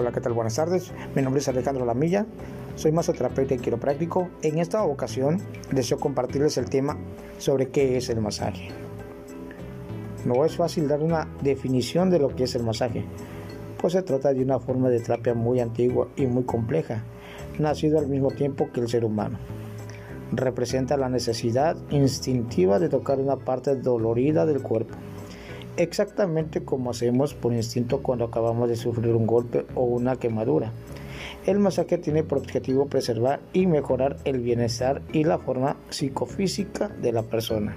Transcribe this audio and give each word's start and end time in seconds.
Hola, 0.00 0.12
¿qué 0.12 0.22
tal? 0.22 0.32
Buenas 0.32 0.54
tardes. 0.54 0.94
Mi 1.14 1.20
nombre 1.20 1.40
es 1.40 1.48
Alejandro 1.48 1.84
Lamilla. 1.84 2.24
Soy 2.74 2.90
masoterapeuta 2.90 3.52
y 3.52 3.58
quiropráctico. 3.58 4.30
En 4.40 4.58
esta 4.58 4.82
ocasión 4.82 5.42
deseo 5.72 5.98
compartirles 5.98 6.56
el 6.56 6.70
tema 6.70 6.96
sobre 7.36 7.68
qué 7.68 7.98
es 7.98 8.08
el 8.08 8.22
masaje. 8.22 8.68
No 10.24 10.46
es 10.46 10.56
fácil 10.56 10.88
dar 10.88 11.02
una 11.02 11.28
definición 11.42 12.08
de 12.08 12.18
lo 12.18 12.34
que 12.34 12.44
es 12.44 12.54
el 12.54 12.62
masaje, 12.62 13.04
pues 13.78 13.92
se 13.92 14.00
trata 14.00 14.32
de 14.32 14.42
una 14.42 14.58
forma 14.58 14.88
de 14.88 15.00
terapia 15.00 15.34
muy 15.34 15.60
antigua 15.60 16.08
y 16.16 16.24
muy 16.24 16.44
compleja, 16.44 17.04
nacido 17.58 17.98
al 17.98 18.06
mismo 18.06 18.30
tiempo 18.30 18.70
que 18.72 18.80
el 18.80 18.88
ser 18.88 19.04
humano. 19.04 19.38
Representa 20.32 20.96
la 20.96 21.10
necesidad 21.10 21.76
instintiva 21.90 22.78
de 22.78 22.88
tocar 22.88 23.18
una 23.18 23.36
parte 23.36 23.76
dolorida 23.76 24.46
del 24.46 24.62
cuerpo 24.62 24.96
exactamente 25.82 26.62
como 26.62 26.90
hacemos 26.90 27.34
por 27.34 27.52
instinto 27.52 28.02
cuando 28.02 28.26
acabamos 28.26 28.68
de 28.68 28.76
sufrir 28.76 29.14
un 29.14 29.26
golpe 29.26 29.64
o 29.74 29.82
una 29.84 30.16
quemadura. 30.16 30.72
El 31.46 31.58
masaje 31.58 31.96
tiene 31.96 32.22
por 32.22 32.38
objetivo 32.38 32.86
preservar 32.86 33.40
y 33.54 33.66
mejorar 33.66 34.18
el 34.24 34.40
bienestar 34.40 35.00
y 35.12 35.24
la 35.24 35.38
forma 35.38 35.76
psicofísica 35.88 36.88
de 36.88 37.12
la 37.12 37.22
persona. 37.22 37.74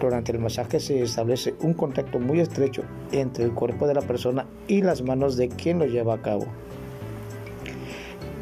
Durante 0.00 0.32
el 0.32 0.38
masaje 0.38 0.80
se 0.80 1.02
establece 1.02 1.54
un 1.60 1.74
contacto 1.74 2.18
muy 2.18 2.40
estrecho 2.40 2.82
entre 3.10 3.44
el 3.44 3.52
cuerpo 3.52 3.86
de 3.86 3.94
la 3.94 4.02
persona 4.02 4.46
y 4.68 4.82
las 4.82 5.00
manos 5.02 5.36
de 5.36 5.48
quien 5.48 5.78
lo 5.78 5.86
lleva 5.86 6.14
a 6.14 6.22
cabo. 6.22 6.46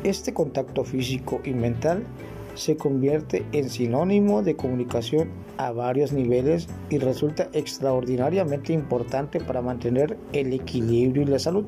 Este 0.02 0.34
contacto 0.34 0.82
físico 0.84 1.40
y 1.44 1.52
mental 1.52 2.04
se 2.60 2.76
convierte 2.76 3.46
en 3.52 3.70
sinónimo 3.70 4.42
de 4.42 4.54
comunicación 4.54 5.30
a 5.56 5.72
varios 5.72 6.12
niveles 6.12 6.68
y 6.90 6.98
resulta 6.98 7.48
extraordinariamente 7.54 8.74
importante 8.74 9.40
para 9.40 9.62
mantener 9.62 10.18
el 10.34 10.52
equilibrio 10.52 11.22
y 11.22 11.26
la 11.26 11.38
salud. 11.38 11.64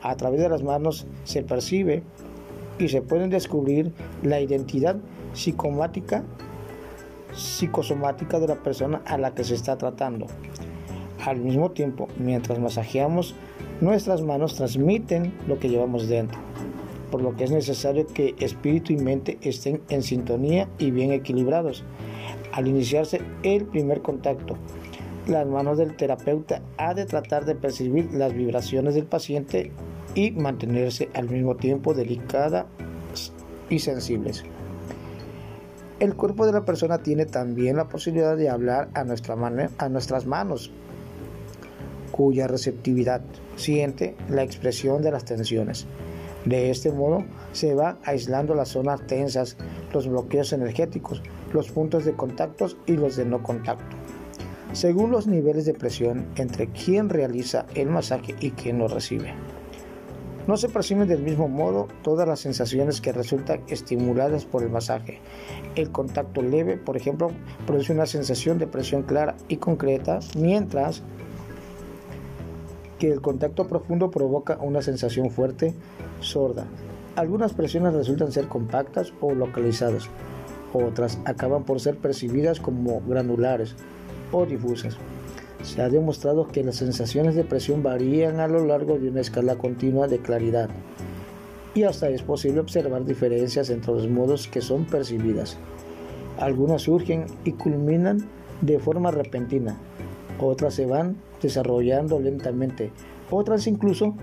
A 0.00 0.16
través 0.16 0.40
de 0.40 0.48
las 0.48 0.62
manos 0.62 1.06
se 1.24 1.42
percibe 1.42 2.02
y 2.78 2.88
se 2.88 3.02
pueden 3.02 3.28
descubrir 3.28 3.92
la 4.22 4.40
identidad 4.40 4.96
psicomática, 5.34 6.24
psicosomática 7.34 8.40
de 8.40 8.48
la 8.48 8.62
persona 8.62 9.02
a 9.04 9.18
la 9.18 9.34
que 9.34 9.44
se 9.44 9.54
está 9.54 9.76
tratando. 9.76 10.28
Al 11.26 11.40
mismo 11.40 11.72
tiempo, 11.72 12.08
mientras 12.18 12.58
masajeamos, 12.58 13.34
nuestras 13.82 14.22
manos 14.22 14.54
transmiten 14.54 15.34
lo 15.46 15.58
que 15.58 15.68
llevamos 15.68 16.08
dentro 16.08 16.49
por 17.10 17.22
lo 17.22 17.36
que 17.36 17.44
es 17.44 17.50
necesario 17.50 18.06
que 18.06 18.34
espíritu 18.38 18.92
y 18.92 18.96
mente 18.96 19.38
estén 19.42 19.82
en 19.88 20.02
sintonía 20.02 20.68
y 20.78 20.90
bien 20.90 21.12
equilibrados. 21.12 21.84
Al 22.52 22.68
iniciarse 22.68 23.20
el 23.42 23.64
primer 23.66 24.02
contacto, 24.02 24.56
las 25.26 25.46
manos 25.46 25.78
del 25.78 25.96
terapeuta 25.96 26.62
ha 26.78 26.94
de 26.94 27.06
tratar 27.06 27.44
de 27.44 27.54
percibir 27.54 28.12
las 28.12 28.34
vibraciones 28.34 28.94
del 28.94 29.06
paciente 29.06 29.72
y 30.14 30.32
mantenerse 30.32 31.08
al 31.14 31.28
mismo 31.28 31.56
tiempo 31.56 31.94
delicadas 31.94 32.66
y 33.68 33.78
sensibles. 33.78 34.44
El 36.00 36.14
cuerpo 36.14 36.46
de 36.46 36.52
la 36.52 36.64
persona 36.64 36.98
tiene 36.98 37.26
también 37.26 37.76
la 37.76 37.88
posibilidad 37.88 38.36
de 38.36 38.48
hablar 38.48 38.88
a, 38.94 39.04
nuestra 39.04 39.36
a 39.78 39.88
nuestras 39.88 40.26
manos, 40.26 40.72
cuya 42.10 42.46
receptividad 42.46 43.20
siente 43.56 44.16
la 44.28 44.42
expresión 44.42 45.02
de 45.02 45.12
las 45.12 45.24
tensiones. 45.24 45.86
De 46.44 46.70
este 46.70 46.90
modo 46.90 47.24
se 47.52 47.74
van 47.74 47.98
aislando 48.04 48.54
las 48.54 48.70
zonas 48.70 49.06
tensas, 49.06 49.56
los 49.92 50.08
bloqueos 50.08 50.52
energéticos, 50.52 51.22
los 51.52 51.70
puntos 51.70 52.04
de 52.04 52.14
contactos 52.14 52.76
y 52.86 52.92
los 52.92 53.16
de 53.16 53.26
no 53.26 53.42
contacto. 53.42 53.96
Según 54.72 55.10
los 55.10 55.26
niveles 55.26 55.64
de 55.66 55.74
presión 55.74 56.26
entre 56.36 56.68
quien 56.68 57.08
realiza 57.08 57.66
el 57.74 57.88
masaje 57.88 58.36
y 58.40 58.52
quien 58.52 58.78
lo 58.78 58.88
recibe. 58.88 59.34
No 60.46 60.56
se 60.56 60.68
perciben 60.68 61.06
del 61.06 61.22
mismo 61.22 61.48
modo 61.48 61.88
todas 62.02 62.26
las 62.26 62.40
sensaciones 62.40 63.00
que 63.00 63.12
resultan 63.12 63.62
estimuladas 63.68 64.46
por 64.46 64.62
el 64.62 64.70
masaje. 64.70 65.20
El 65.74 65.92
contacto 65.92 66.40
leve, 66.40 66.76
por 66.76 66.96
ejemplo, 66.96 67.30
produce 67.66 67.92
una 67.92 68.06
sensación 68.06 68.58
de 68.58 68.66
presión 68.66 69.02
clara 69.02 69.36
y 69.48 69.58
concreta, 69.58 70.20
mientras 70.36 71.02
que 73.00 73.10
el 73.10 73.22
contacto 73.22 73.66
profundo 73.66 74.10
provoca 74.10 74.58
una 74.60 74.82
sensación 74.82 75.30
fuerte, 75.30 75.74
sorda. 76.20 76.66
Algunas 77.16 77.54
presiones 77.54 77.94
resultan 77.94 78.30
ser 78.30 78.46
compactas 78.46 79.12
o 79.20 79.34
localizadas, 79.34 80.08
otras 80.72 81.18
acaban 81.24 81.64
por 81.64 81.80
ser 81.80 81.96
percibidas 81.96 82.60
como 82.60 83.00
granulares 83.00 83.74
o 84.30 84.44
difusas. 84.46 84.98
Se 85.62 85.82
ha 85.82 85.88
demostrado 85.88 86.46
que 86.46 86.62
las 86.62 86.76
sensaciones 86.76 87.34
de 87.34 87.44
presión 87.44 87.82
varían 87.82 88.38
a 88.38 88.48
lo 88.48 88.64
largo 88.64 88.98
de 88.98 89.08
una 89.08 89.22
escala 89.22 89.56
continua 89.56 90.06
de 90.06 90.18
claridad 90.18 90.68
y 91.74 91.84
hasta 91.84 92.08
es 92.10 92.22
posible 92.22 92.60
observar 92.60 93.04
diferencias 93.04 93.70
entre 93.70 93.94
los 93.94 94.08
modos 94.08 94.46
que 94.46 94.60
son 94.60 94.84
percibidas. 94.84 95.56
Algunas 96.38 96.82
surgen 96.82 97.26
y 97.44 97.52
culminan 97.52 98.28
de 98.60 98.78
forma 98.78 99.10
repentina, 99.10 99.78
otras 100.38 100.74
se 100.74 100.84
van 100.86 101.16
desarrollando 101.40 102.20
lentamente, 102.20 102.90
otras 103.30 103.66
incluso 103.66 104.14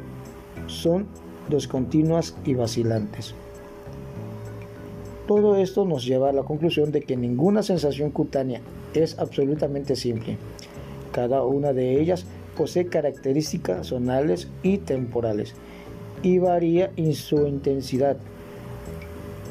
son 0.68 1.08
descontinuas 1.50 2.36
y 2.46 2.54
vacilantes. 2.54 3.36
Todo 5.28 5.58
esto 5.58 5.86
nos 5.86 6.06
lleva 6.06 6.30
a 6.30 6.34
la 6.34 6.44
conclusión 6.44 6.92
de 6.92 7.02
que 7.02 7.18
ninguna 7.18 7.62
sensación 7.62 8.12
cutánea 8.12 8.62
es 8.94 9.20
absolutamente 9.20 9.96
simple. 9.96 10.38
Cada 11.12 11.44
una 11.44 11.74
de 11.74 12.00
ellas 12.00 12.26
posee 12.58 12.88
características 12.88 13.88
zonales 13.88 14.48
y 14.64 14.78
temporales 14.78 15.54
y 16.24 16.40
varía 16.40 16.92
en 16.96 17.14
su 17.14 17.46
intensidad. 17.48 18.18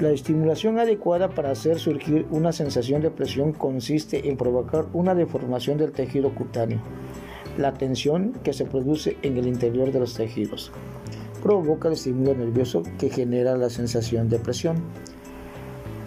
La 0.00 0.10
estimulación 0.10 0.78
adecuada 0.78 1.28
para 1.31 1.50
hacer 1.50 1.78
surgir 1.78 2.27
una 2.31 2.53
sensación 2.53 3.00
de 3.00 3.10
presión 3.10 3.53
consiste 3.53 4.28
en 4.28 4.37
provocar 4.37 4.87
una 4.93 5.15
deformación 5.15 5.78
del 5.78 5.93
tejido 5.93 6.34
cutáneo 6.34 6.81
la 7.56 7.75
tensión 7.75 8.33
que 8.43 8.53
se 8.53 8.65
produce 8.65 9.17
en 9.22 9.37
el 9.37 9.47
interior 9.47 9.93
de 9.93 10.00
los 10.00 10.15
tejidos. 10.15 10.72
Provoca 11.43 11.89
el 11.89 11.94
estímulo 11.94 12.34
nervioso 12.34 12.83
que 12.99 13.11
genera 13.11 13.56
la 13.56 13.71
sensación 13.71 14.28
de 14.28 14.39
presión. 14.39 14.77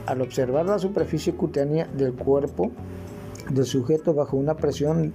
Al 0.06 0.22
observar 0.22 0.66
la 0.66 0.80
superficie 0.80 1.34
cutánea 1.34 1.88
del 1.88 2.14
cuerpo 2.14 2.72
del 3.50 3.66
sujeto 3.66 4.14
bajo 4.14 4.38
una 4.38 4.58
presión 4.58 5.14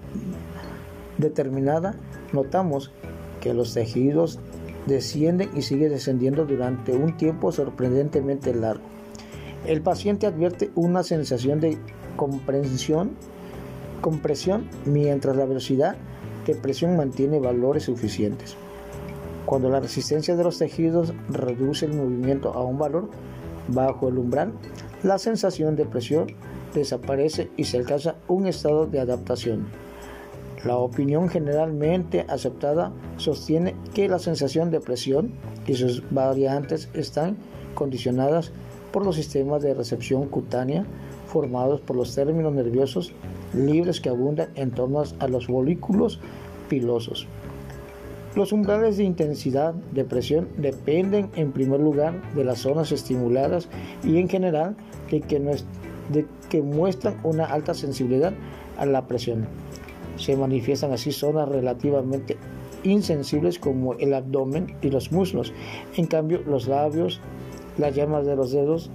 determinada, 1.19 1.95
notamos 2.33 2.91
que 3.41 3.55
los 3.55 3.75
tejidos 3.75 4.41
descienden 4.87 5.51
y 5.55 5.63
siguen 5.63 5.91
descendiendo 5.91 6.45
durante 6.45 6.93
un 6.93 7.17
tiempo 7.17 7.53
sorprendentemente 7.53 8.55
largo. 8.55 8.85
El 9.67 9.81
paciente 9.81 10.27
advierte 10.27 10.71
una 10.75 11.03
sensación 11.03 11.61
de 11.61 11.79
comprensión, 12.17 13.13
compresión 14.01 14.69
mientras 14.85 15.37
la 15.37 15.47
velocidad 15.47 15.97
que 16.45 16.55
presión 16.55 16.97
mantiene 16.97 17.41
valores 17.41 17.85
suficientes. 17.85 18.57
Cuando 19.47 19.69
la 19.69 19.81
resistencia 19.81 20.37
de 20.37 20.45
los 20.45 20.59
tejidos 20.59 21.13
reduce 21.29 21.87
el 21.87 21.95
movimiento 21.95 22.53
a 22.55 22.65
un 22.65 22.79
valor 22.79 23.09
bajo 23.69 24.09
el 24.09 24.19
umbral, 24.19 24.53
la 25.03 25.19
sensación 25.19 25.77
de 25.77 25.85
presión 25.85 26.27
desaparece 26.75 27.51
y 27.57 27.65
se 27.65 27.79
alcanza 27.79 28.17
un 28.27 28.47
estado 28.47 28.87
de 28.87 29.01
adaptación. 29.01 29.67
La 30.65 30.77
opinión 30.77 31.29
generalmente 31.29 32.25
aceptada 32.29 32.91
sostiene 33.19 33.77
que 33.93 34.09
la 34.09 34.19
sensación 34.19 34.71
de 34.71 34.81
presión 34.81 35.33
y 35.67 35.75
sus 35.75 36.03
variantes 36.11 36.89
están 36.95 37.37
condicionadas 37.75 38.51
por 38.95 39.05
los 39.05 39.17
sistemas 39.17 39.61
de 39.61 39.75
recepción 39.75 40.29
cutánea 40.29 40.87
formados 41.27 41.81
por 41.81 41.97
los 41.97 42.15
términos 42.15 42.53
nerviosos 42.53 43.13
libres 43.53 44.01
que 44.01 44.09
abundan 44.09 44.51
en 44.55 44.71
torno 44.71 45.03
a 45.19 45.27
los 45.27 45.49
folículos 45.49 46.21
pilosos. 46.69 47.27
Los 48.37 48.53
umbrales 48.53 48.97
de 48.97 49.03
intensidad 49.03 49.75
de 49.75 50.05
presión 50.05 50.47
dependen 50.59 51.29
en 51.35 51.51
primer 51.51 51.81
lugar 51.81 52.23
de 52.35 52.45
las 52.45 52.61
zonas 52.61 52.93
estimuladas 52.93 53.69
y 54.05 54.19
en 54.19 54.29
general 54.29 54.77
de 55.11 55.23
que, 55.23 55.41
de 55.41 56.27
que 56.49 56.63
muestran 56.63 57.17
una 57.25 57.47
alta 57.47 57.75
sensibilidad 57.75 58.33
a 58.79 58.87
la 58.87 59.09
presión. 59.09 59.49
Se 60.15 60.37
manifiestan 60.37 60.93
así 60.93 61.11
zonas 61.11 61.49
relativamente 61.49 62.37
insensibles 62.85 63.59
como 63.59 63.95
el 63.95 64.15
abdomen 64.15 64.77
y 64.83 64.91
los 64.91 65.11
muslos. 65.11 65.53
En 65.97 66.07
cambio, 66.07 66.43
los 66.47 66.69
labios, 66.69 67.21
las 67.79 67.95
llamas 67.95 68.27
de 68.27 68.37
los 68.37 68.53
dedos, 68.53 68.91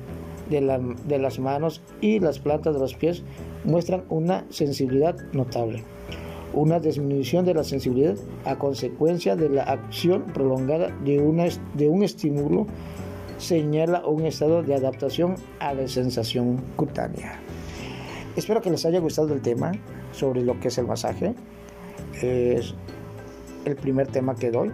de, 0.50 1.20
las 1.20 1.40
manos 1.40 1.81
y 2.02 2.20
las 2.20 2.40
plantas 2.40 2.74
de 2.74 2.80
los 2.80 2.96
pies 2.96 3.24
muestran 3.64 4.04
una 4.10 4.46
sensibilidad 4.50 5.16
notable. 5.31 5.84
Una 6.54 6.80
disminución 6.80 7.46
de 7.46 7.54
la 7.54 7.64
sensibilidad 7.64 8.16
a 8.46 8.58
consecuencia 8.58 9.36
de 9.36 9.50
la 9.50 9.64
acción 9.64 10.24
prolongada 10.34 10.96
de 11.04 11.20
un 11.88 12.04
estímulo 12.04 12.66
señala 13.38 14.06
un 14.06 14.26
estado 14.26 14.64
de 14.64 14.76
adaptación 14.76 15.36
a 15.60 15.74
la 15.74 15.88
sensación 15.88 16.58
cutánea. 16.75 17.40
Espero 18.36 18.62
que 18.62 18.70
les 18.70 18.86
haya 18.86 19.00
gustado 19.00 19.34
el 19.34 19.42
tema 19.42 19.72
sobre 20.12 20.44
lo 20.44 20.60
que 20.60 20.68
es 20.68 20.78
el 20.78 20.88
masaje. 20.88 21.36
Es 22.22 22.74
el 23.66 23.75
primer 23.75 24.08
tema 24.08 24.36
que 24.36 24.52
doy. 24.52 24.72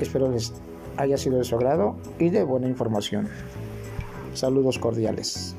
Espero 0.00 0.30
les 0.30 0.52
haya 0.96 1.16
sido 1.16 1.38
de 1.38 1.44
su 1.44 1.56
agrado 1.56 1.96
y 2.18 2.30
de 2.30 2.42
buena 2.42 2.68
información. 2.68 3.28
Saludos 4.34 4.78
cordiales. 4.78 5.56